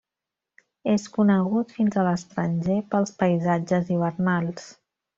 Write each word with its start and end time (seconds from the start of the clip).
És 0.93 1.05
conegut 1.17 1.77
fins 1.77 1.99
a 1.99 2.07
l'estranger 2.09 2.81
pels 2.95 3.15
paisatges 3.23 3.97
hivernals. 3.97 4.71